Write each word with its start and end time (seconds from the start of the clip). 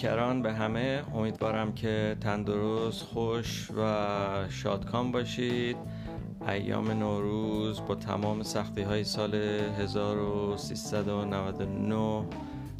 بیکران 0.00 0.42
به 0.42 0.52
همه. 0.52 1.02
امیدوارم 1.14 1.72
که 1.72 2.16
تندرست 2.20 3.02
خوش 3.02 3.70
و 3.76 4.06
شادکام 4.50 5.12
باشید. 5.12 5.76
ایام 6.48 6.90
نوروز 6.90 7.86
با 7.86 7.94
تمام 7.94 8.42
سختی 8.42 8.82
های 8.82 9.04
سال 9.04 9.34
1399 9.34 12.24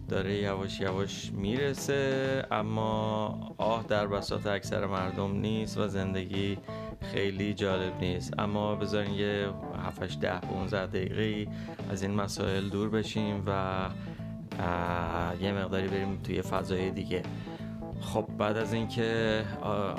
داره 0.08 0.34
یواش 0.34 0.80
یواش 0.80 1.32
می‌رسه. 1.32 2.46
اما 2.50 3.54
آه 3.58 3.84
در 3.88 4.06
بساط 4.06 4.46
اکثر 4.46 4.86
مردم 4.86 5.40
نیست 5.40 5.78
و 5.78 5.88
زندگی 5.88 6.58
خیلی 7.00 7.54
جالب 7.54 8.00
نیست. 8.00 8.34
اما 8.38 8.74
بذارین 8.74 9.14
یه 9.14 9.48
7 9.86 10.20
ده 10.20 10.40
15 10.40 10.86
دقیقه 10.86 11.50
از 11.90 12.02
این 12.02 12.14
مسائل 12.14 12.68
دور 12.68 12.90
بشیم 12.90 13.42
و 13.46 13.80
یه 15.40 15.52
مقداری 15.52 15.88
بریم 15.88 16.20
توی 16.24 16.42
فضای 16.42 16.90
دیگه. 16.90 17.22
خب 18.00 18.26
بعد 18.38 18.56
از 18.56 18.72
اینکه 18.72 19.42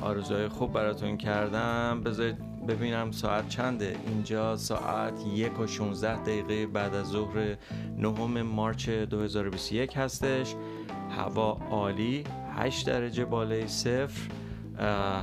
آرزوهای 0.01 0.47
خوب 0.47 0.73
براتون 0.73 1.17
کردم 1.17 2.01
بذارید 2.05 2.65
ببینم 2.67 3.11
ساعت 3.11 3.49
چنده؟ 3.49 3.95
اینجا 4.07 4.57
ساعت 4.57 5.13
یک 5.33 5.59
و 5.59 5.67
16 5.67 6.17
دقیقه 6.17 6.67
بعد 6.67 6.95
از 6.95 7.07
ظهر 7.07 7.55
نهم 7.97 8.41
مارچ 8.41 8.89
2021 8.89 9.97
هستش. 9.97 10.55
هوا 11.17 11.57
عالی 11.71 12.23
8 12.55 12.87
درجه 12.87 13.25
بالای 13.25 13.67
صفر. 13.67 14.21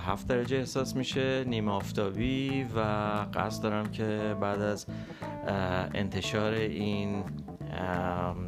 هفت 0.07 0.27
درجه 0.29 0.57
احساس 0.57 0.97
میشه 0.97 1.45
نیمه 1.45 1.73
آفتابی 1.73 2.67
و 2.77 2.81
قصد 3.35 3.63
دارم 3.63 3.91
که 3.91 4.37
بعد 4.41 4.63
از 4.63 4.87
انتشار 5.95 6.53
این 6.53 7.25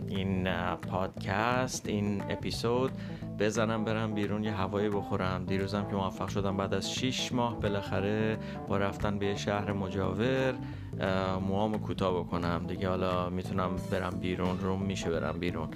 این 0.09 0.48
پادکست 0.77 1.89
این 1.89 2.23
اپیزود 2.28 2.91
بزنم 3.39 3.84
برم 3.84 4.14
بیرون 4.14 4.45
یه 4.45 4.53
هوایی 4.53 4.89
بخورم. 4.89 5.45
دیروزم 5.45 5.87
که 5.91 5.97
موفق 5.97 6.28
شدم 6.28 6.56
بعد 6.56 6.75
از 6.75 6.95
6 6.95 7.33
ماه 7.33 7.61
بالاخره 7.61 8.39
با 8.69 8.77
رفتن 8.77 9.19
به 9.19 9.34
شهر 9.34 9.72
مجاور 9.72 10.55
موامو 11.48 11.78
کوتاه 11.78 12.20
بکنم. 12.20 12.64
دیگه 12.69 12.89
حالا 12.89 13.31
می‌تونم 13.31 13.70
برم 13.91 14.11
بیرون 14.20 14.59
روم 14.59 14.83
میشه 14.83 15.11
برم 15.11 15.39
بیرون. 15.39 15.69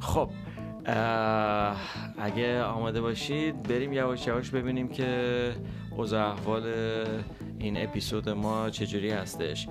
خب 0.00 0.30
اگه 2.18 2.62
آماده 2.62 3.00
باشید 3.00 3.62
بریم 3.62 3.92
یواش 3.92 4.26
یواش 4.26 4.50
ببینیم 4.50 4.88
که 4.88 5.52
اوضاع 5.96 6.32
احوال 6.32 6.72
این 7.58 7.82
اپیزود 7.82 8.28
ما 8.28 8.70
چجوری 8.70 9.10
هستش؟ 9.10 9.68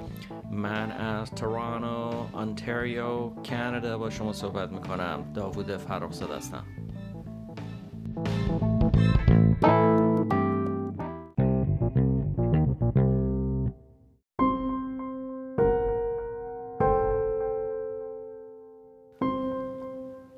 من 0.51 0.91
از 0.91 1.31
تورانو 1.31 2.35
انتریو 2.37 3.29
کانادا 3.29 3.97
با 3.97 4.09
شما 4.09 4.33
صحبت 4.33 4.71
می‌کنم. 4.71 5.33
داوود 5.33 5.77
فرخزاد 5.77 6.31
هستم. 6.31 6.65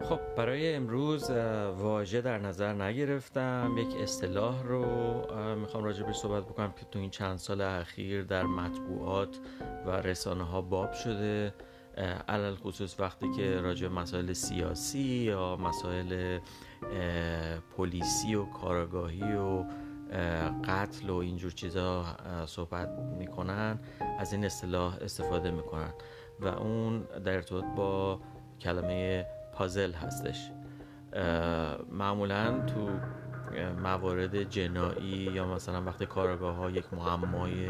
خب 0.09 0.19
برای 0.37 0.75
امروز 0.75 1.29
واژه 1.77 2.21
در 2.21 2.37
نظر 2.37 2.73
نگرفتم. 2.73 3.75
یک 3.77 4.01
اصطلاح 4.01 4.63
رو 4.63 4.85
می‌خوام 5.55 5.83
راجع 5.83 6.03
به 6.03 6.13
صحبت 6.13 6.43
بکنم 6.43 6.71
که 6.71 6.85
تو 6.91 6.99
این 6.99 7.09
چند 7.09 7.37
سال 7.37 7.61
اخیر 7.61 8.23
در 8.23 8.43
مطبوعات 8.43 9.39
و 9.85 9.91
رسانه 9.91 10.43
ها 10.43 10.61
باب 10.61 10.93
شده. 10.93 11.53
علل 12.27 12.55
خصوص 12.55 12.99
وقتی 12.99 13.31
که 13.31 13.61
راجع 13.61 13.87
مسائل 13.87 14.33
سیاسی 14.33 14.99
یا 14.99 15.55
مسائل 15.55 16.39
پلیسی 17.77 18.35
و 18.35 18.45
کاراگاهی 18.45 19.33
و 19.33 19.65
قتل 20.67 21.09
و 21.09 21.15
اینجور 21.15 21.51
چیزا 21.51 22.05
صحبت 22.45 22.89
می‌کنن 23.17 23.79
از 24.19 24.33
این 24.33 24.45
اصطلاح 24.45 24.97
استفاده 25.01 25.51
می‌کنن. 25.51 25.93
و 26.39 26.47
اون 26.47 27.01
در 27.01 27.33
ارتباط 27.33 27.65
با 27.75 28.19
کلمه 28.61 29.25
پازل 29.55 29.91
هستش. 29.91 30.51
معمولا 31.91 32.65
تو 32.65 32.89
موارد 33.83 34.43
جنایی 34.43 35.31
یا 35.33 35.47
مثلا 35.47 35.83
وقتی 35.83 36.05
کارگاه 36.05 36.55
ها 36.55 36.69
یک 36.69 36.93
معمای 36.93 37.69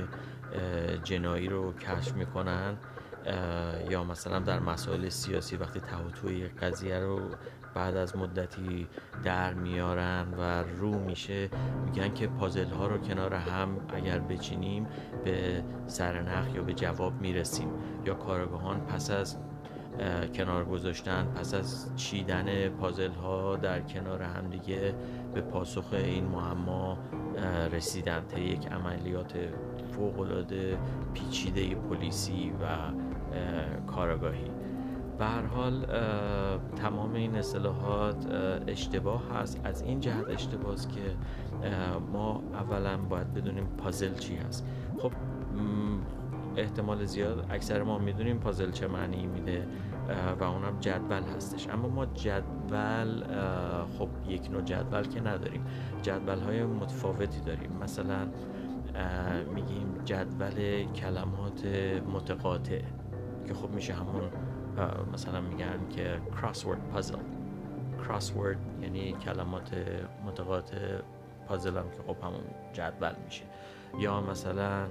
جنایی 1.03 1.47
رو 1.47 1.73
کشف 1.73 2.13
می‌کنن 2.13 2.77
یا 3.89 4.03
مثلا 4.03 4.39
در 4.39 4.59
مسائل 4.59 5.09
سیاسی 5.09 5.55
وقتی 5.57 5.79
تهوتوی 5.79 6.47
قضیه 6.47 6.99
رو 6.99 7.19
بعد 7.73 7.95
از 7.95 8.17
مدتی 8.17 8.87
در 9.23 9.53
میارن 9.53 10.25
و 10.37 10.63
رو 10.63 10.99
میشه 10.99 11.49
میگن 11.85 12.13
که 12.13 12.27
پازل 12.27 12.69
ها 12.69 12.87
رو 12.87 12.97
کنار 12.97 13.33
هم 13.33 13.77
اگر 13.93 14.19
بچینیم 14.19 14.87
به 15.23 15.63
سرنخ 15.87 16.55
یا 16.55 16.63
به 16.63 16.73
جواب 16.73 17.21
می‌رسیم. 17.21 17.69
یا 18.05 18.13
کارگاهان 18.13 18.79
پس 18.79 19.11
از 19.11 19.37
کنار 20.33 20.65
گذاشتن. 20.65 21.25
پس 21.35 21.53
از 21.53 21.95
چیدن 21.95 22.69
پازل 22.69 23.11
ها 23.11 23.55
در 23.55 23.81
کنار 23.81 24.21
هم 24.21 24.47
دیگه 24.49 24.95
به 25.33 25.41
پاسخ 25.41 25.93
این 25.93 26.25
معما 26.25 26.97
رسیدن. 27.71 28.21
تا 28.29 28.39
یک 28.39 28.67
عملیات 28.67 29.33
فوقالعاده 29.91 30.77
پیچیده 31.13 31.75
پلیسی 31.75 32.51
و 32.61 32.65
کارگاهی 33.87 34.51
به 35.19 35.25
حال 35.25 35.85
تمام 36.75 37.13
این 37.13 37.35
اصطلاحات 37.35 38.27
اشتباه 38.67 39.23
هست. 39.33 39.61
از 39.63 39.81
این 39.81 39.99
جهت 39.99 40.29
اشتباه 40.29 40.73
است 40.73 40.89
که 40.89 41.01
ما 42.11 42.43
اولا 42.53 42.97
باید 42.97 43.33
بدونیم 43.33 43.65
پازل 43.77 44.13
چی 44.13 44.35
هست. 44.35 44.67
خب 44.97 45.11
احتمال 46.57 47.05
زیاد 47.05 47.45
اکثر 47.49 47.83
ما 47.83 47.97
می‌دونیم 47.97 48.39
پازل 48.39 48.71
چه 48.71 48.87
معنی 48.87 49.27
میده 49.27 49.67
و 50.39 50.43
اونم 50.43 50.79
جدول 50.79 51.23
هستش. 51.35 51.69
اما 51.69 51.87
ما 51.87 52.05
جدول 52.05 53.23
خب 53.97 54.09
یک 54.27 54.51
نوع 54.51 54.61
جدول 54.61 55.03
که 55.03 55.21
نداریم. 55.21 55.65
جدول 56.01 56.39
های 56.39 56.63
متفاوتی 56.63 57.39
داریم. 57.39 57.71
مثلا 57.81 58.27
میگیم 59.55 60.01
جدول 60.05 60.83
کلمات 60.83 61.65
متقاطع 62.13 62.81
که 63.47 63.53
خب 63.53 63.69
میشه 63.69 63.93
همون 63.93 64.23
مثلا 65.13 65.41
میگن 65.41 65.89
که 65.89 66.21
crossword 66.41 66.97
puzzle. 66.97 67.25
Crossword 68.03 68.57
یعنی 68.81 69.11
کلمات 69.11 69.71
متقاطع 70.25 70.77
پازل 71.47 71.77
هم 71.77 71.89
که 71.89 72.03
خب 72.07 72.23
همون 72.23 72.41
جدول 72.73 73.13
میشه. 73.25 73.43
یا 73.99 74.21
مثلا 74.21 74.85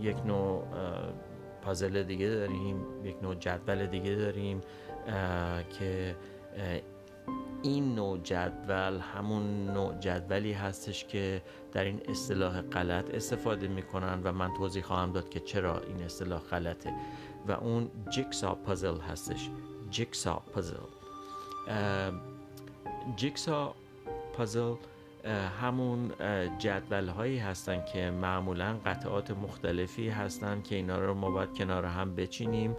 یک 0.00 0.26
نوع 0.26 0.64
پازل 1.62 2.02
دیگه 2.02 2.28
داریم 2.28 3.04
یک 3.04 3.16
نوع 3.22 3.34
جدول 3.34 3.86
دیگه 3.86 4.14
داریم 4.14 4.60
که 5.78 6.16
این 7.62 7.94
نوع 7.94 8.18
جدول 8.18 8.98
همون 8.98 9.66
نوع 9.66 9.98
جدولی 9.98 10.52
هستش 10.52 11.04
که 11.04 11.42
در 11.72 11.84
این 11.84 12.00
اصطلاح 12.08 12.62
غلط 12.62 13.14
استفاده 13.14 13.68
می‌کنن 13.68 14.20
و 14.24 14.32
من 14.32 14.54
توضیح 14.54 14.82
خواهم 14.82 15.12
داد 15.12 15.28
که 15.28 15.40
چرا 15.40 15.80
این 15.80 16.02
اصطلاح 16.02 16.40
غلطه. 16.40 16.92
و 17.48 17.52
اون 17.52 17.90
جیکسا 18.10 18.54
پازل 18.54 19.00
هستش. 19.00 19.50
جیکسا 19.90 20.42
پازل 20.54 20.76
جیکسا 23.16 23.74
پازل 24.32 24.74
همون 25.60 26.12
جدول 26.58 27.08
هایی 27.08 27.38
هستن 27.38 27.84
که 27.84 28.10
معمولا 28.10 28.76
قطعات 28.86 29.30
مختلفی 29.30 30.08
هستن 30.08 30.62
که 30.62 30.74
اینا 30.74 30.98
رو 30.98 31.14
ما 31.14 31.30
باید 31.30 31.58
کنار 31.58 31.84
هم 31.84 32.14
بچینیم 32.14 32.76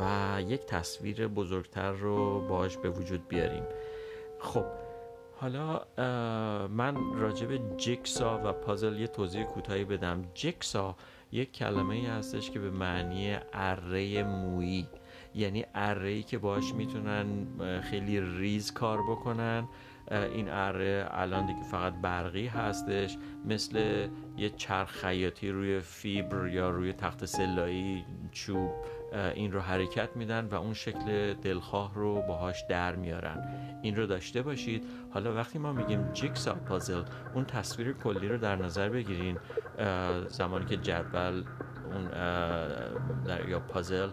و 0.00 0.36
یک 0.46 0.60
تصویر 0.60 1.28
بزرگتر 1.28 1.92
رو 1.92 2.48
باش 2.48 2.76
به 2.76 2.90
وجود 2.90 3.28
بیاریم. 3.28 3.62
خب 4.38 4.64
حالا 5.40 5.80
من 6.68 6.96
راجع 7.14 7.46
به 7.46 7.60
جیکسا 7.76 8.40
و 8.44 8.52
پازل 8.52 9.00
یه 9.00 9.06
توضیح 9.06 9.44
کوتاهی 9.44 9.84
بدم. 9.84 10.24
جیکسا 10.34 10.96
یک 11.32 11.52
کلمه 11.52 11.94
ای 11.94 12.06
هستش 12.06 12.50
که 12.50 12.58
به 12.58 12.70
معنی 12.70 13.36
اره 13.52 14.22
مویی. 14.22 14.88
یعنی 15.34 15.64
اره 15.74 16.22
که 16.22 16.38
باش 16.38 16.74
می‌تونن 16.74 17.26
خیلی 17.80 18.20
ریز 18.20 18.72
کار 18.72 19.02
بکنن. 19.02 19.68
این 20.10 20.48
اره 20.48 21.08
الان 21.10 21.46
دیگه 21.46 21.62
فقط 21.62 21.94
برقی 22.02 22.46
هستش 22.46 23.16
مثل 23.44 24.08
یه 24.36 24.50
چرخ 24.50 24.90
خیاطی 24.90 25.50
روی 25.50 25.80
فیبر 25.80 26.48
یا 26.48 26.70
روی 26.70 26.92
تخت 26.92 27.24
سلایی 27.24 28.04
چوب 28.32 28.70
این 29.34 29.52
رو 29.52 29.60
حرکت 29.60 30.16
میدن 30.16 30.48
و 30.50 30.54
اون 30.54 30.74
شکل 30.74 31.34
دلخواه 31.34 31.94
رو 31.94 32.22
باهاش 32.22 32.64
در 32.68 32.96
میارن. 32.96 33.48
این 33.82 33.96
رو 33.96 34.06
داشته 34.06 34.42
باشید. 34.42 34.84
حالا 35.10 35.34
وقتی 35.34 35.58
ما 35.58 35.72
میگیم 35.72 36.12
جیکسا 36.12 36.54
پازل 36.54 37.02
اون 37.34 37.44
تصویر 37.44 37.92
کلی 37.92 38.28
رو 38.28 38.38
در 38.38 38.56
نظر 38.56 38.88
بگیرین. 38.88 39.38
زمانی 40.28 40.64
که 40.64 40.76
جدول 40.76 41.44
اون 41.92 42.10
یا 43.48 43.60
پازل 43.60 44.08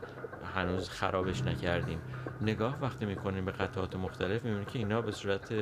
هنوز 0.56 0.89
خرابش 0.89 1.41
نکردیم. 1.44 2.00
نگاه 2.41 2.77
وقتی 2.81 3.05
می‌کنیم 3.05 3.45
به 3.45 3.51
قطعات 3.51 3.95
مختلف 3.95 4.45
می‌بینیم 4.45 4.65
که 4.65 4.79
اینا 4.79 5.01
به 5.01 5.11
صورت 5.11 5.53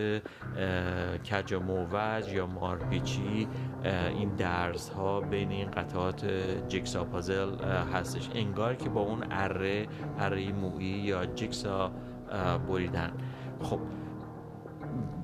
کج 1.32 1.54
و 1.54 1.60
موج 1.60 2.34
یا 2.34 2.48
مارپیچی 2.48 3.48
این 3.84 4.30
درس 4.36 4.90
ها 4.90 5.22
بین 5.22 5.52
این 5.52 5.72
قطعات 5.72 6.26
جیکسا 6.68 7.04
پازل 7.04 7.64
هستش. 7.94 8.30
انگار 8.36 8.76
که 8.76 8.90
با 8.90 9.02
اون 9.02 9.24
اره 9.32 9.88
اره 10.20 10.52
مویی 10.52 10.88
یا 10.88 11.26
جیکسا 11.26 11.92
بریدن. 12.68 13.12
خب 13.62 13.80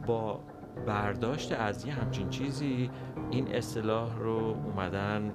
با 0.07 0.43
برداشت 0.87 1.51
از 1.51 1.85
یه 1.85 1.93
همچین 1.93 2.29
چیزی 2.29 2.89
این 3.31 3.55
اصطلاح 3.55 4.17
رو 4.19 4.57
اومدن 4.65 5.33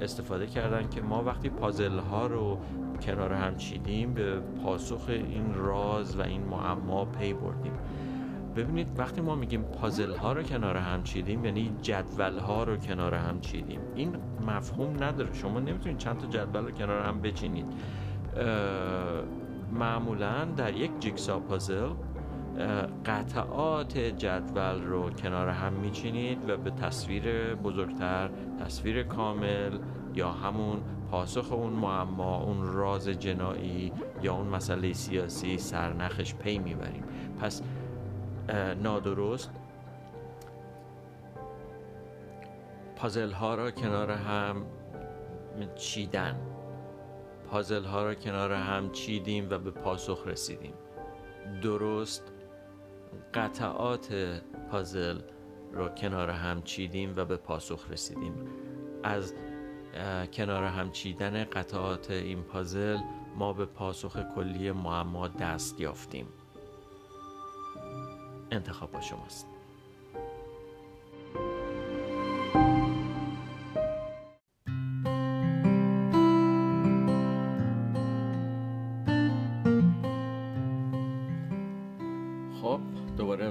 استفاده 0.00 0.46
کردن 0.46 0.88
که 0.88 1.00
ما 1.00 1.24
وقتی 1.24 1.50
پازل 1.50 1.98
ها 1.98 2.26
رو 2.26 2.60
کنار 3.00 3.32
هم 3.32 3.56
چیدیم 3.56 4.14
به 4.14 4.40
پاسخ 4.40 5.08
این 5.08 5.54
راز 5.54 6.16
و 6.16 6.22
این 6.22 6.42
معما 6.42 7.04
پی 7.04 7.32
بردیم. 7.32 7.72
ببینید 8.56 8.88
وقتی 8.98 9.20
ما 9.20 9.34
میگیم 9.34 9.62
پازل 9.62 10.14
ها 10.14 10.32
رو 10.32 10.42
کنار 10.42 10.76
هم 10.76 11.02
چیدیم 11.02 11.44
یعنی 11.44 11.72
جدول 11.82 12.38
ها 12.38 12.64
رو 12.64 12.76
کنار 12.76 13.14
هم 13.14 13.40
چیدیم. 13.40 13.80
این 13.94 14.16
مفهوم 14.46 15.04
نداره. 15.04 15.32
شما 15.32 15.60
نمی‌تونید 15.60 15.98
چند 15.98 16.18
تا 16.18 16.26
جدول 16.26 16.64
رو 16.64 16.70
کنار 16.70 17.02
هم 17.02 17.20
بچینید. 17.20 17.66
معمولا 19.72 20.44
در 20.44 20.74
یک 20.74 20.90
جیکسا 21.00 21.40
پازل 21.40 21.88
قطعات 23.06 23.98
جدول 23.98 24.82
رو 24.82 25.10
کنار 25.10 25.48
هم 25.48 25.72
میچینید 25.72 26.50
و 26.50 26.56
به 26.56 26.70
تصویر 26.70 27.54
بزرگتر 27.54 28.30
تصویر 28.64 29.02
کامل 29.02 29.78
یا 30.14 30.30
همون 30.30 30.80
پاسخ 31.10 31.52
اون 31.52 31.72
معما 31.72 32.42
اون 32.42 32.72
راز 32.72 33.08
جنایی 33.08 33.92
یا 34.22 34.34
اون 34.34 34.46
مسئله 34.46 34.92
سیاسی 34.92 35.58
سرنخش 35.58 36.34
پی 36.34 36.58
می‌بریم. 36.58 37.04
پس 37.40 37.62
نادرست 38.82 39.50
پازل 42.96 43.30
ها 43.30 43.54
را 43.54 43.70
کنار 43.70 44.10
هم 44.10 44.66
چیدن. 45.74 46.36
پازل 47.50 47.84
ها 47.84 48.02
را 48.02 48.14
کنار 48.14 48.52
هم 48.52 48.90
چیدیم 48.90 49.48
و 49.50 49.58
به 49.58 49.70
پاسخ 49.70 50.26
رسیدیم. 50.26 50.74
درست 51.62 52.32
قطعات 53.34 54.14
پازل 54.70 55.18
رو 55.72 55.88
کنار 55.88 56.30
هم 56.30 56.62
چیدیم 56.62 57.14
و 57.16 57.24
به 57.24 57.36
پاسخ 57.36 57.90
رسیدیم. 57.90 58.34
از 59.02 59.34
کنار 60.32 60.64
هم 60.64 60.90
چیدن 60.90 61.44
قطعات 61.44 62.10
این 62.10 62.42
پازل 62.42 62.98
ما 63.36 63.52
به 63.52 63.66
پاسخ 63.66 64.16
کلی 64.34 64.72
معما 64.72 65.28
دست 65.28 65.80
یافتیم. 65.80 66.26
انتخاب 68.50 68.92
با 68.92 69.00
شماست. 69.00 69.46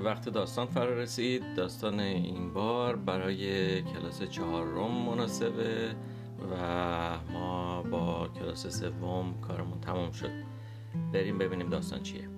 وقت 0.08 0.30
داستان 0.30 0.66
فرا 0.66 0.94
رسید. 0.94 1.44
داستان 1.56 2.00
این 2.00 2.54
بار 2.54 2.96
برای 2.96 3.82
کلاس 3.82 4.24
چهارم 4.24 4.92
مناسبه. 4.92 5.96
و 6.51 6.57
ما 7.33 7.83
با 7.83 8.29
کلاس 8.29 8.67
سوم 8.67 9.41
کارمون 9.41 9.81
تمام 9.81 10.13
شد 10.13 10.31
بریم 11.13 11.39
ببینیم 11.39 11.69
داستان 11.69 12.03
چیه 12.03 12.29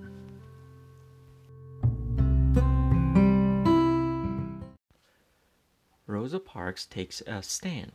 Rosa 6.06 6.38
Parks 6.38 6.86
takes 6.86 7.22
a 7.26 7.42
stand. 7.42 7.92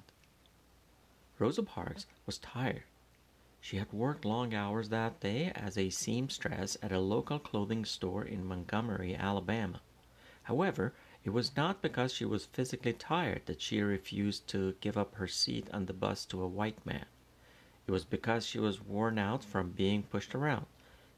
Rosa 1.39 1.63
Parks 1.63 2.05
was 2.25 2.37
tired. 2.37 2.83
She 3.61 3.77
had 3.77 3.91
worked 3.93 4.25
long 4.25 4.53
hours 4.53 4.89
that 4.89 5.19
day 5.19 5.51
as 5.55 5.77
a 5.77 5.89
seamstress 5.89 6.77
at 6.81 6.91
a 6.91 6.99
local 6.99 7.39
clothing 7.39 7.85
store 7.85 8.23
in 8.23 8.45
Montgomery, 8.45 9.15
Alabama. 9.15 9.81
However, 10.43 10.93
it 11.24 11.30
was 11.30 11.56
not 11.56 11.80
because 11.80 12.12
she 12.12 12.24
was 12.24 12.44
physically 12.46 12.92
tired 12.92 13.40
that 13.46 13.60
she 13.60 13.80
refused 13.80 14.46
to 14.46 14.74
give 14.80 14.98
up 14.98 15.14
her 15.14 15.26
seat 15.26 15.66
on 15.72 15.86
the 15.86 15.92
bus 15.94 16.26
to 16.26 16.42
a 16.42 16.46
white 16.46 16.84
man. 16.84 17.06
It 17.86 17.90
was 17.90 18.04
because 18.04 18.46
she 18.46 18.58
was 18.58 18.82
worn 18.82 19.18
out 19.18 19.42
from 19.42 19.70
being 19.70 20.02
pushed 20.02 20.34
around. 20.34 20.66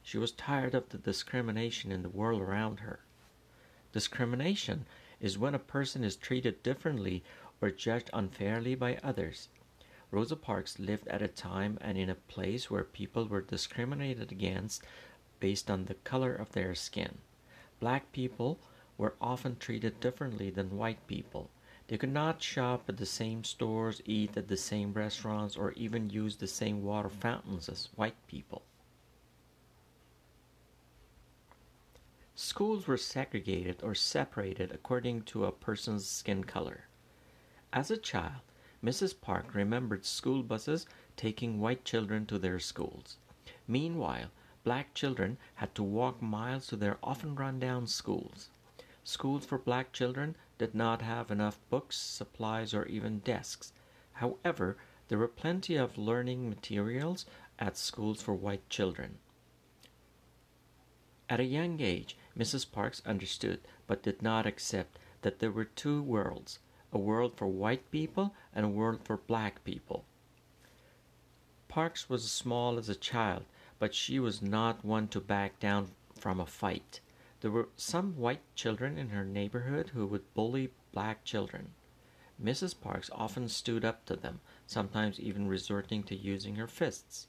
She 0.03 0.19
was 0.19 0.31
tired 0.31 0.75
of 0.75 0.89
the 0.89 0.99
discrimination 0.99 1.91
in 1.91 2.03
the 2.03 2.09
world 2.09 2.41
around 2.41 2.81
her. 2.81 3.01
Discrimination 3.93 4.87
is 5.21 5.39
when 5.39 5.55
a 5.55 5.59
person 5.59 6.05
is 6.05 6.15
treated 6.15 6.63
differently 6.63 7.25
or 7.61 7.71
judged 7.71 8.11
unfairly 8.13 8.77
by 8.77 8.99
others. 9.03 9.49
Rosa 10.13 10.37
Parks 10.37 10.79
lived 10.79 11.09
at 11.09 11.23
a 11.23 11.29
time 11.29 11.79
and 11.81 11.99
in 11.99 12.09
a 12.09 12.15
place 12.15 12.71
where 12.71 12.85
people 12.85 13.27
were 13.27 13.41
discriminated 13.41 14.31
against 14.31 14.85
based 15.41 15.69
on 15.69 15.87
the 15.87 15.95
color 15.95 16.33
of 16.33 16.53
their 16.53 16.77
skin. 16.77 17.19
Black 17.81 18.13
people 18.13 18.61
were 18.99 19.15
often 19.21 19.57
treated 19.57 20.01
differently 20.01 20.51
than 20.51 20.77
white 20.77 21.07
people. 21.07 21.51
They 21.89 21.99
could 21.99 22.13
not 22.13 22.43
shop 22.43 22.89
at 22.89 22.97
the 22.97 23.07
same 23.07 23.45
stores, 23.45 24.03
eat 24.05 24.37
at 24.37 24.49
the 24.49 24.57
same 24.57 24.93
restaurants, 24.93 25.57
or 25.57 25.73
even 25.73 26.11
use 26.11 26.37
the 26.37 26.47
same 26.47 26.83
water 26.83 27.09
fountains 27.09 27.69
as 27.69 27.89
white 27.95 28.17
people. 28.27 28.63
Schools 32.35 32.87
were 32.87 32.97
segregated 32.97 33.83
or 33.83 33.95
separated 33.95 34.73
according 34.73 35.23
to 35.23 35.45
a 35.45 35.53
person's 35.53 36.07
skin 36.07 36.45
color. 36.45 36.87
As 37.73 37.91
a 37.91 37.97
child, 37.97 38.43
Mrs. 38.85 39.19
Park 39.21 39.55
remembered 39.55 40.05
school 40.05 40.43
buses 40.43 40.87
taking 41.17 41.61
white 41.61 41.85
children 41.85 42.27
to 42.27 42.39
their 42.39 42.59
schools. 42.59 43.17
Meanwhile, 43.67 44.29
black 44.65 44.93
children 44.93 45.39
had 45.55 45.75
to 45.77 45.83
walk 45.83 46.21
miles 46.21 46.67
to 46.67 46.77
their 46.77 46.99
often 47.03 47.35
run 47.35 47.59
down 47.59 47.87
schools. 47.87 48.51
Schools 49.09 49.47
for 49.47 49.57
black 49.57 49.93
children 49.93 50.37
did 50.59 50.75
not 50.75 51.01
have 51.01 51.31
enough 51.31 51.61
books, 51.71 51.97
supplies, 51.97 52.75
or 52.75 52.87
even 52.87 53.21
desks. 53.21 53.73
However, 54.15 54.77
there 55.07 55.19
were 55.19 55.29
plenty 55.29 55.77
of 55.77 55.97
learning 55.97 56.49
materials 56.49 57.25
at 57.57 57.77
schools 57.77 58.21
for 58.21 58.35
white 58.35 58.69
children. 58.69 59.19
At 61.31 61.39
a 61.39 61.45
young 61.45 61.81
age, 61.81 62.17
Mrs. 62.37 62.69
Parks 62.69 63.01
understood 63.07 63.61
but 63.87 64.03
did 64.03 64.23
not 64.23 64.45
accept 64.45 64.99
that 65.23 65.39
there 65.39 65.53
were 65.53 65.67
two 65.67 66.03
worlds 66.03 66.59
a 66.91 66.99
world 66.99 67.37
for 67.37 67.47
white 67.47 67.89
people 67.93 68.35
and 68.53 68.67
a 68.67 68.69
world 68.69 69.05
for 69.05 69.19
black 69.19 69.63
people. 69.63 70.05
Parks 71.69 72.11
was 72.11 72.33
small 72.33 72.77
as 72.77 72.89
a 72.89 72.97
child, 72.97 73.45
but 73.79 73.95
she 73.95 74.19
was 74.19 74.43
not 74.43 74.85
one 74.85 75.07
to 75.07 75.21
back 75.21 75.61
down 75.61 75.93
from 76.19 76.41
a 76.41 76.47
fight. 76.47 76.99
There 77.47 77.53
were 77.53 77.69
some 77.77 78.17
white 78.17 78.43
children 78.57 78.99
in 78.99 79.11
her 79.11 79.25
neighborhood 79.25 79.91
who 79.91 80.05
would 80.09 80.35
bully 80.35 80.73
black 80.91 81.23
children. 81.23 81.75
Mrs. 82.43 82.75
Parks 82.81 83.09
often 83.13 83.49
stood 83.49 83.85
up 83.85 84.05
to 84.07 84.17
them, 84.17 84.41
sometimes 84.67 85.21
even 85.21 85.47
resorting 85.47 86.03
to 86.03 86.17
using 86.17 86.57
her 86.57 86.67
fists. 86.67 87.29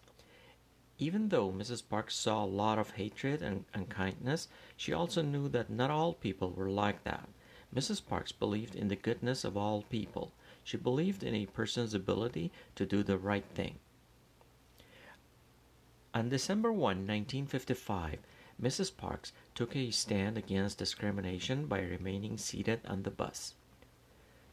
Even 0.97 1.29
though 1.29 1.51
Mrs. 1.51 1.87
Parks 1.87 2.15
saw 2.15 2.43
a 2.43 2.47
lot 2.47 2.79
of 2.79 2.89
hatred 2.89 3.43
and 3.43 3.65
unkindness, 3.75 4.47
she 4.75 4.91
also 4.91 5.21
knew 5.21 5.47
that 5.49 5.69
not 5.69 5.91
all 5.91 6.15
people 6.15 6.49
were 6.49 6.71
like 6.71 7.03
that. 7.03 7.29
Mrs. 7.71 8.03
Parks 8.03 8.31
believed 8.31 8.75
in 8.75 8.87
the 8.87 8.95
goodness 8.95 9.43
of 9.43 9.55
all 9.55 9.83
people. 9.83 10.31
She 10.63 10.77
believed 10.77 11.21
in 11.21 11.35
a 11.35 11.45
person's 11.45 11.93
ability 11.93 12.51
to 12.73 12.87
do 12.87 13.03
the 13.03 13.19
right 13.19 13.45
thing. 13.53 13.77
On 16.15 16.27
December 16.27 16.71
1, 16.71 16.79
1955, 17.05 18.17
Mrs. 18.61 18.95
Parks 18.95 19.33
took 19.53 19.75
a 19.75 19.91
stand 19.91 20.37
against 20.37 20.79
discrimination 20.79 21.67
by 21.67 21.81
remaining 21.81 22.37
seated 22.37 22.81
on 22.85 23.03
the 23.03 23.11
bus. 23.11 23.53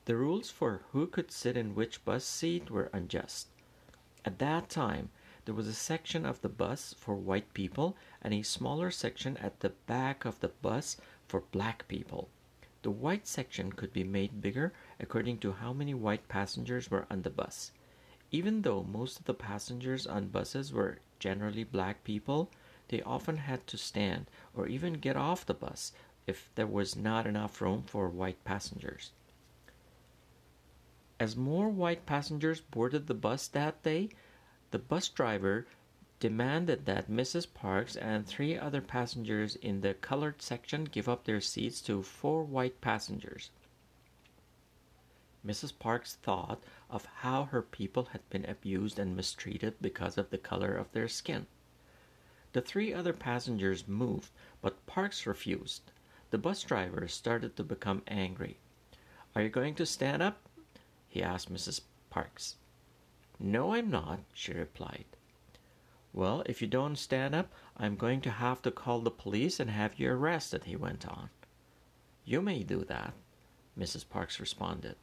The 0.05 0.17
rules 0.17 0.51
for 0.51 0.83
who 0.93 1.07
could 1.07 1.31
sit 1.31 1.57
in 1.57 1.75
which 1.75 2.05
bus 2.05 2.25
seat 2.25 2.71
were 2.71 2.91
unjust. 2.93 3.49
At 4.25 4.39
that 4.41 4.69
time, 4.69 5.11
there 5.47 5.55
was 5.55 5.67
a 5.67 5.75
section 5.75 6.27
of 6.27 6.43
the 6.43 6.49
bus 6.49 6.95
for 6.99 7.15
white 7.15 7.55
people 7.55 7.97
and 8.21 8.35
a 8.35 8.43
smaller 8.43 8.91
section 8.91 9.37
at 9.39 9.61
the 9.61 9.71
back 9.71 10.25
of 10.25 10.41
the 10.41 10.49
bus 10.49 10.99
for 11.27 11.41
black 11.41 11.89
people. 11.89 12.29
The 12.83 12.91
white 12.91 13.27
section 13.27 13.73
could 13.73 13.95
be 13.95 14.05
made 14.05 14.43
bigger 14.43 14.75
according 15.01 15.39
to 15.39 15.53
how 15.53 15.73
many 15.73 15.95
white 15.95 16.29
passengers 16.29 16.91
were 16.91 17.07
on 17.11 17.23
the 17.23 17.31
bus. 17.31 17.73
Even 18.31 18.61
though 18.61 18.83
most 18.83 19.21
of 19.21 19.25
the 19.25 19.33
passengers 19.33 20.07
on 20.07 20.29
buses 20.29 20.73
were 20.73 20.99
generally 21.19 21.65
black 21.65 22.05
people, 22.05 22.51
they 22.89 23.03
often 23.03 23.37
had 23.37 23.67
to 23.67 23.77
stand 23.77 24.31
or 24.55 24.67
even 24.67 24.95
get 24.95 25.17
off 25.17 25.47
the 25.47 25.55
bus 25.55 25.93
if 26.27 26.51
there 26.55 26.67
was 26.67 26.97
not 26.97 27.27
enough 27.27 27.61
room 27.61 27.83
for 27.83 28.09
white 28.09 28.43
passengers. 28.45 29.13
As 31.21 31.37
more 31.37 31.69
white 31.69 32.07
passengers 32.07 32.61
boarded 32.61 33.07
the 33.07 33.15
bus 33.15 33.47
that 33.49 33.83
day, 33.83 34.11
the 34.71 34.79
bus 34.79 35.09
driver 35.09 35.67
demanded 36.21 36.87
that 36.87 37.11
Mrs. 37.11 37.47
Parks 37.53 37.97
and 37.97 38.27
three 38.27 38.59
other 38.59 38.81
passengers 38.81 39.57
in 39.57 39.81
the 39.81 39.95
colored 39.95 40.41
section 40.41 40.85
give 40.85 41.09
up 41.09 41.25
their 41.25 41.41
seats 41.41 41.81
to 41.83 42.03
four 42.03 42.45
white 42.45 42.81
passengers. 42.81 43.51
Mrs. 45.47 45.79
Parks 45.79 46.15
thought 46.23 46.63
of 46.89 47.05
how 47.05 47.45
her 47.45 47.61
people 47.61 48.05
had 48.07 48.27
been 48.31 48.47
abused 48.47 48.99
and 48.99 49.15
mistreated 49.15 49.75
because 49.83 50.17
of 50.17 50.31
the 50.31 50.39
color 50.39 50.75
of 50.75 50.91
their 50.93 51.09
skin. 51.09 51.47
The 52.55 52.63
three 52.63 52.95
other 52.95 53.13
passengers 53.13 53.89
moved, 53.89 54.31
but 54.63 54.87
Parks 54.87 55.27
refused. 55.27 55.91
The 56.31 56.39
bus 56.39 56.63
driver 56.63 57.09
started 57.09 57.57
to 57.57 57.65
become 57.65 58.05
angry. 58.07 58.61
Are 59.35 59.43
you 59.43 59.49
going 59.49 59.75
to 59.75 59.85
stand 59.85 60.23
up? 60.23 60.49
he 61.09 61.21
asked 61.21 61.53
Mrs. 61.53 61.81
Parks. 62.11 62.55
No, 63.41 63.75
I'm 63.75 63.91
not, 63.91 64.21
she 64.33 64.53
replied. 64.53 65.05
Well, 66.13 66.45
if 66.47 66.63
you 66.63 66.69
don't 66.69 66.95
stand 66.95 67.35
up, 67.35 67.53
I'm 67.77 67.97
going 67.97 68.21
to 68.21 68.31
have 68.31 68.63
to 68.63 68.71
call 68.71 69.01
the 69.01 69.11
police 69.11 69.59
and 69.59 69.69
have 69.69 69.99
you 69.99 70.13
arrested, 70.13 70.63
he 70.63 70.77
went 70.77 71.09
on. 71.09 71.31
You 72.25 72.41
may 72.41 72.63
do 72.63 72.85
that, 72.85 73.15
Mrs. 73.77 74.09
Parks 74.09 74.39
responded. 74.39 74.95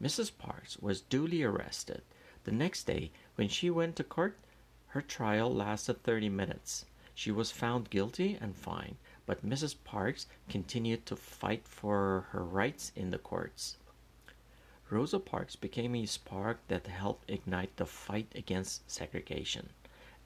Mrs. 0.00 0.32
Parks 0.38 0.78
was 0.78 1.02
duly 1.02 1.42
arrested. 1.42 2.00
The 2.44 2.52
next 2.52 2.84
day, 2.84 3.10
when 3.34 3.48
she 3.48 3.68
went 3.68 3.96
to 3.96 4.04
court, 4.04 4.38
her 4.86 5.02
trial 5.02 5.54
lasted 5.54 6.02
30 6.02 6.30
minutes. 6.30 6.86
She 7.16 7.30
was 7.30 7.52
found 7.52 7.90
guilty 7.90 8.36
and 8.40 8.56
fined, 8.56 8.96
but 9.24 9.46
Mrs. 9.46 9.76
Parks 9.84 10.26
continued 10.48 11.06
to 11.06 11.14
fight 11.14 11.68
for 11.68 12.26
her 12.30 12.44
rights 12.44 12.90
in 12.96 13.10
the 13.12 13.18
courts. 13.18 13.76
Rosa 14.90 15.20
Parks 15.20 15.56
became 15.56 15.94
a 15.94 16.06
spark 16.06 16.58
that 16.68 16.88
helped 16.88 17.30
ignite 17.30 17.76
the 17.76 17.86
fight 17.86 18.32
against 18.34 18.90
segregation. 18.90 19.70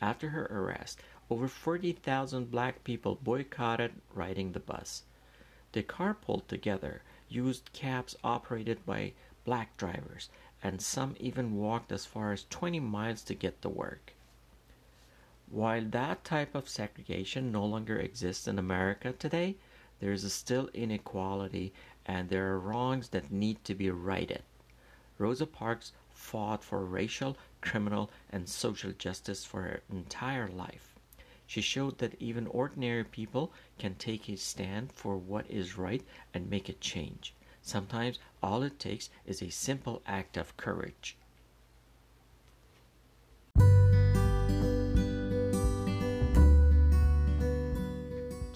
After 0.00 0.30
her 0.30 0.46
arrest, 0.46 1.00
over 1.30 1.46
40,000 1.46 2.50
black 2.50 2.84
people 2.84 3.16
boycotted 3.16 3.92
riding 4.14 4.52
the 4.52 4.60
bus. 4.60 5.02
They 5.72 5.82
carpooled 5.82 6.46
together, 6.48 7.02
used 7.28 7.72
cabs 7.72 8.16
operated 8.24 8.86
by 8.86 9.12
black 9.44 9.76
drivers, 9.76 10.30
and 10.62 10.80
some 10.80 11.16
even 11.20 11.56
walked 11.56 11.92
as 11.92 12.06
far 12.06 12.32
as 12.32 12.46
20 12.48 12.80
miles 12.80 13.22
to 13.24 13.34
get 13.34 13.60
to 13.62 13.68
work. 13.68 14.14
While 15.50 15.86
that 15.86 16.24
type 16.24 16.54
of 16.54 16.68
segregation 16.68 17.50
no 17.50 17.64
longer 17.64 17.98
exists 17.98 18.46
in 18.46 18.58
America 18.58 19.12
today, 19.12 19.56
there 19.98 20.12
is 20.12 20.30
still 20.32 20.68
inequality 20.74 21.72
and 22.04 22.28
there 22.28 22.52
are 22.52 22.60
wrongs 22.60 23.08
that 23.08 23.32
need 23.32 23.64
to 23.64 23.74
be 23.74 23.90
righted. 23.90 24.42
Rosa 25.16 25.46
Parks 25.46 25.92
fought 26.10 26.62
for 26.62 26.84
racial, 26.84 27.38
criminal, 27.62 28.10
and 28.30 28.46
social 28.46 28.92
justice 28.92 29.44
for 29.46 29.62
her 29.62 29.82
entire 29.90 30.48
life. 30.48 30.94
She 31.46 31.62
showed 31.62 31.96
that 31.96 32.20
even 32.20 32.46
ordinary 32.46 33.04
people 33.04 33.50
can 33.78 33.94
take 33.94 34.28
a 34.28 34.36
stand 34.36 34.92
for 34.92 35.16
what 35.16 35.50
is 35.50 35.78
right 35.78 36.04
and 36.34 36.50
make 36.50 36.68
a 36.68 36.74
change. 36.74 37.32
Sometimes 37.62 38.18
all 38.42 38.62
it 38.62 38.78
takes 38.78 39.08
is 39.24 39.40
a 39.40 39.50
simple 39.50 40.02
act 40.04 40.36
of 40.36 40.58
courage. 40.58 41.16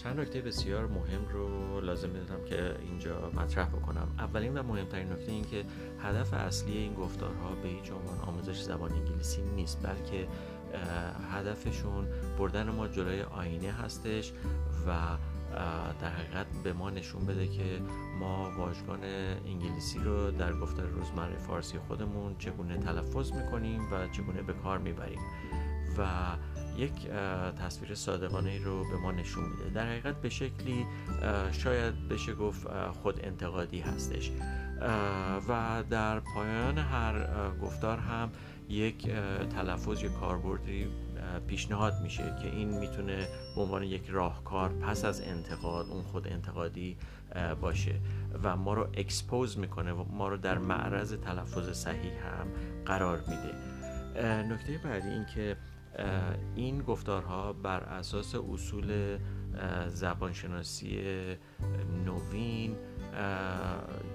چند 0.02 0.20
نکته 0.20 0.40
بسیار 0.40 0.86
مهم 0.86 1.28
رو 1.32 1.80
لازم 1.80 2.08
می‌دونم 2.08 2.44
که 2.44 2.76
اینجا 2.80 3.30
مطرح 3.34 3.68
بکنم. 3.68 4.08
اولین 4.18 4.58
و 4.58 4.62
مهمترین 4.62 5.12
نکته 5.12 5.32
این 5.32 5.44
که 5.44 5.64
هدف 6.00 6.34
اصلی 6.34 6.76
این 6.76 6.94
گفتارها 6.94 7.54
به 7.62 7.68
هیچ 7.68 7.90
عنوان 7.90 8.18
آموزش 8.18 8.62
زبان 8.62 8.92
انگلیسی 8.92 9.42
نیست 9.42 9.82
بلکه 9.82 10.28
هدفشون 11.32 12.06
بردن 12.38 12.70
ما 12.70 12.88
جلوی 12.88 13.22
آینه 13.22 13.72
هستش 13.72 14.32
و 14.86 15.16
در 16.00 16.10
حقیقت 16.10 16.46
به 16.64 16.72
ما 16.72 16.90
نشون 16.90 17.26
بده 17.26 17.46
که 17.48 17.80
ما 18.20 18.50
واژگان 18.58 19.04
انگلیسی 19.46 19.98
رو 19.98 20.30
در 20.30 20.52
گفتار 20.52 20.86
روزمره 20.86 21.36
فارسی 21.36 21.78
خودمون 21.78 22.36
چگونه 22.38 22.78
تلفظ 22.78 23.32
می‌کنیم 23.32 23.92
و 23.92 24.08
چگونه 24.08 24.42
به 24.42 24.52
کار 24.52 24.78
می‌بریم. 24.78 25.20
و 25.98 26.06
یک 26.76 27.08
تصویر 27.58 27.94
صادقانه 27.94 28.50
ای 28.50 28.58
رو 28.58 28.84
به 28.90 28.96
ما 28.96 29.12
نشون 29.12 29.44
میده. 29.44 29.70
در 29.74 29.86
حقیقت 29.86 30.20
به 30.20 30.28
شکلی 30.28 30.86
شاید 31.52 32.08
بشه 32.08 32.34
گفت 32.34 32.66
خود 33.02 33.24
انتقادی 33.24 33.80
هستش. 33.80 34.30
و 35.48 35.82
در 35.90 36.20
پایان 36.20 36.78
هر 36.78 37.26
گفتار 37.62 37.98
هم 37.98 38.30
یک 38.68 39.10
تلفظ 39.56 40.02
یا 40.02 40.08
کاربردی 40.08 40.86
پیشنهاد 41.46 41.92
میشه 42.02 42.36
که 42.42 42.48
این 42.48 42.78
می‌تونه 42.78 43.28
به 43.54 43.62
عنوان 43.62 43.82
یک 43.82 44.08
راهکار 44.08 44.68
پس 44.68 45.04
از 45.04 45.20
انتقاد 45.20 45.90
اون 45.90 46.02
خود 46.02 46.28
انتقادی 46.28 46.96
باشه. 47.60 47.94
و 48.42 48.56
ما 48.56 48.74
رو 48.74 48.86
اکسپوز 48.94 49.58
می‌کنه 49.58 49.92
و 49.92 50.04
ما 50.04 50.28
رو 50.28 50.36
در 50.36 50.58
معرض 50.58 51.14
تلفظ 51.14 51.70
صحیح 51.70 52.12
هم 52.12 52.46
قرار 52.86 53.20
میده. 53.20 53.54
نکته 54.42 54.80
بعدی 54.84 55.08
این 55.08 55.26
که 55.34 55.56
این 56.54 56.82
گفتارها 56.82 57.52
بر 57.52 57.80
اساس 57.80 58.34
اصول 58.34 59.18
زبانشناسی 59.88 61.00
نوین 62.06 62.76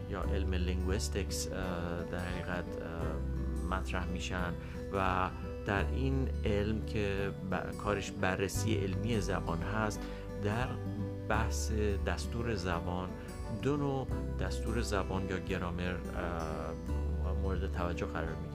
یا 0.09 0.21
علم 0.21 0.53
linguistics 0.53 1.49
در 2.11 2.19
حقیقت 2.19 2.65
مطرح 3.69 4.07
میشن 4.07 4.53
و 4.93 5.29
در 5.65 5.85
این 5.85 6.29
علم 6.45 6.85
که 6.85 7.31
کارش 7.83 8.11
بررسی 8.11 8.75
علمی 8.75 9.21
زبان 9.21 9.61
هست 9.61 10.01
در 10.43 10.67
بحث 11.29 11.71
دستور 12.07 12.55
زبان 12.55 13.09
دو 13.61 13.77
نوع 13.77 14.07
دستور 14.39 14.81
زبان 14.81 15.29
یا 15.29 15.39
گرامر 15.39 15.95
مورد 17.43 17.71
توجه 17.71 18.05
قرار 18.05 18.29
یکی 18.29 18.46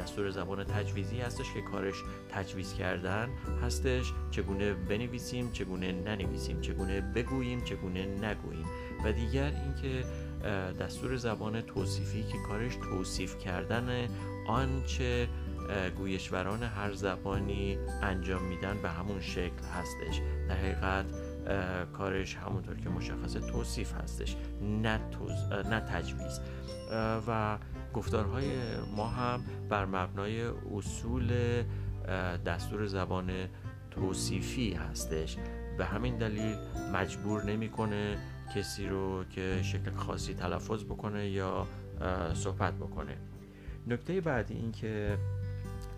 دستور 0.00 0.30
زبان 0.30 0.64
تجویزی 0.64 1.20
هستش 1.20 1.52
که 1.54 1.60
کارش 1.60 1.94
تجویز 2.28 2.74
کردن 2.74 3.28
هستش. 3.62 4.12
چگونه 4.30 4.74
بنویسیم 4.74 5.52
چگونه 5.52 5.92
ننویسیم 5.92 6.60
چگونه 6.60 7.00
بگوییم 7.00 7.60
چگونه 7.60 8.06
نگوییم. 8.06 8.66
و 9.04 9.12
دیگر 9.12 9.52
اینکه 9.64 10.04
دستور 10.80 11.16
زبان 11.16 11.60
توصیفی 11.60 12.22
که 12.22 12.38
کارش 12.48 12.76
توصیف 12.76 13.38
کردن 13.38 14.08
آنچه 14.48 15.28
گویشوران 15.98 16.62
هر 16.62 16.92
زبانی 16.92 17.78
انجام 18.02 18.42
میدن 18.42 18.78
به 18.82 18.90
همون 18.90 19.20
شکل 19.20 19.64
هستش. 19.74 20.20
در 20.48 20.56
حقیقت 20.56 21.04
کارش 21.92 22.36
همونطور 22.36 22.76
که 22.76 22.88
مشخص 22.88 23.32
توصیف 23.32 23.92
هستش 23.92 24.36
نه, 24.62 25.00
نه 25.70 25.80
تجویز. 25.80 26.40
و 27.26 27.58
گفتارهای 27.94 28.46
ما 28.96 29.08
هم 29.08 29.40
بر 29.68 29.84
مبنای 29.84 30.42
اصول 30.76 31.32
دستور 32.46 32.86
زبان 32.86 33.30
توصیفی 33.90 34.72
هستش 34.72 35.36
به 35.78 35.84
همین 35.84 36.18
دلیل 36.18 36.56
مجبور 36.92 37.44
نمی‌کنه 37.44 38.18
کسی 38.54 38.86
رو 38.86 39.24
که 39.24 39.62
شکل 39.62 39.94
خاصی 39.94 40.34
تلفظ 40.34 40.84
بکنه 40.84 41.28
یا 41.28 41.66
صحبت 42.34 42.74
بکنه. 42.74 43.16
نکته 43.86 44.20
بعدی 44.20 44.54
این 44.54 44.72
که 44.72 45.18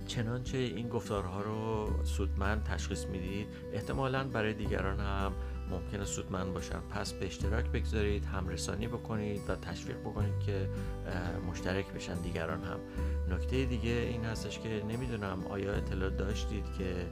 چنانچه 0.06 0.58
این 0.58 0.88
گفتارها 0.88 1.40
رو 1.40 1.88
سودمند 2.04 2.62
تشخیص 2.64 3.06
می‌دید 3.06 3.46
احتمالا 3.72 4.24
برای 4.24 4.54
دیگران 4.54 5.00
هم 5.00 5.32
ممکنه 5.70 6.04
سودمند 6.04 6.54
باشن 6.54 6.80
پس 6.90 7.12
به 7.12 7.26
اشتراک 7.26 7.64
بگذارید 7.64 8.24
همرسانی 8.24 8.88
بکنید 8.88 9.40
و 9.50 9.56
تشویق 9.56 10.00
بکنید 10.00 10.40
که 10.46 10.68
مشترک 11.50 11.92
بشن 11.92 12.14
دیگران 12.14 12.64
هم. 12.64 12.78
نکته 13.30 13.64
دیگه 13.64 13.90
این 13.90 14.24
هستش 14.24 14.58
که 14.58 14.82
نمی‌دونم 14.88 15.46
آیا 15.50 15.72
اطلاع 15.72 16.10
داشتید 16.10 16.64
که 16.78 17.06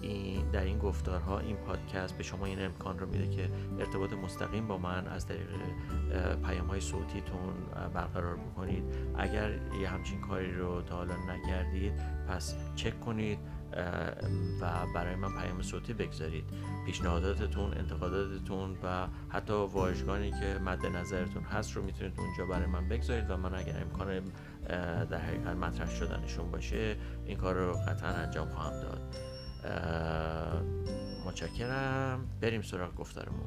این 0.00 0.50
در 0.50 0.64
این 0.64 0.78
گفتارها 0.78 1.38
این 1.38 1.56
پادکست 1.56 2.16
به 2.16 2.22
شما 2.22 2.46
این 2.46 2.64
امکان 2.64 2.98
رو 2.98 3.06
میده 3.06 3.36
که 3.36 3.50
ارتباط 3.78 4.12
مستقیم 4.12 4.66
با 4.66 4.78
من 4.78 5.06
از 5.06 5.26
طریق 5.26 5.48
پیام 6.46 6.66
های 6.66 6.80
صوتیتون 6.80 7.54
برقرار 7.94 8.36
بکنید. 8.36 8.84
اگر 9.18 9.50
یه 9.80 9.88
همچین 9.88 10.20
کاری 10.20 10.54
رو 10.54 10.82
تا 10.82 10.96
حالا 10.96 11.14
نکردید 11.28 11.92
پس 12.28 12.54
چک 12.74 13.00
کنید. 13.00 13.38
و 14.60 14.86
برای 14.94 15.14
من 15.14 15.42
پیام 15.42 15.62
صوتی 15.62 15.92
بگذارید. 15.92 16.44
پیشنهاداتتون 16.86 17.74
انتقاداتتون 17.74 18.76
و 18.82 19.06
حتی 19.28 19.52
واژگانی 19.52 20.30
که 20.30 20.58
مد 20.64 20.86
نظرتون 20.86 21.42
هست 21.42 21.76
رو 21.76 21.82
می‌تونید 21.82 22.20
اونجا 22.20 22.46
برای 22.46 22.66
من 22.66 22.88
بگذارید 22.88 23.30
و 23.30 23.36
من 23.36 23.54
اگر 23.54 23.80
امکان 23.80 24.20
در 25.06 25.18
حقیقت 25.18 25.56
مطرح 25.56 25.90
شدنشون 25.90 26.50
باشه 26.50 26.96
این 27.26 27.36
کار 27.36 27.54
رو 27.54 27.72
قطعا 27.72 28.08
انجام 28.08 28.48
خواهم 28.48 28.80
داد. 28.80 29.16
متشکرم. 31.26 32.28
بریم 32.40 32.62
سراغ 32.62 32.94
گفتارمون. 32.94 33.46